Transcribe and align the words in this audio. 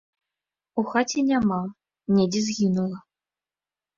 У 0.81 0.85
хаце 0.93 1.19
няма, 1.31 1.59
недзе 2.15 2.41
згінула. 2.47 2.97